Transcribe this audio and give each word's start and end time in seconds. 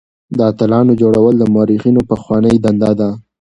د 0.37 0.39
اتلانو 0.51 0.91
جوړول 1.01 1.33
د 1.37 1.43
مورخينو 1.53 2.01
پخوانۍ 2.09 2.55
دنده 2.63 2.91
ده. 2.99 3.09